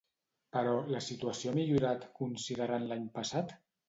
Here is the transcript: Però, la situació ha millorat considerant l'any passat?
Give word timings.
Però, 0.55 0.71
la 0.95 1.01
situació 1.07 1.51
ha 1.51 1.53
millorat 1.57 2.07
considerant 2.21 2.89
l'any 2.93 3.05
passat? 3.19 3.55